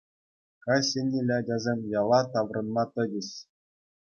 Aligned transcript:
Каҫ 0.67 0.87
еннелле 1.01 1.35
ачасем 1.41 1.83
яла 1.97 2.19
таврӑнма 2.33 2.83
тӑчӗҫ. 2.97 3.29